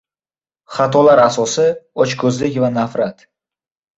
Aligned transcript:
•Xatolar 0.77 1.19
asosi— 1.25 1.67
ochko‘zlik 2.05 2.57
va 2.63 2.71
nafrat. 2.81 3.25